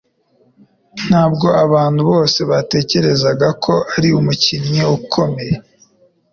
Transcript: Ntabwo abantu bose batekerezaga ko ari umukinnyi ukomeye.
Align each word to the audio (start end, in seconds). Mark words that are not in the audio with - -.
Ntabwo 1.07 1.47
abantu 1.65 2.01
bose 2.11 2.39
batekerezaga 2.51 3.47
ko 3.63 3.73
ari 3.95 4.09
umukinnyi 4.19 4.83
ukomeye. 4.97 5.55